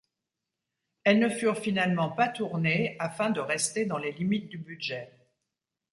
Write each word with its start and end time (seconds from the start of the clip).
Elles 1.03 1.19
ne 1.19 1.29
furent 1.29 1.59
finalement 1.59 2.09
pas 2.09 2.27
tournées, 2.27 2.95
afin 2.97 3.29
de 3.29 3.39
rester 3.39 3.85
dans 3.85 3.99
les 3.99 4.11
limites 4.13 4.49
du 4.49 4.57
budget. 4.57 5.11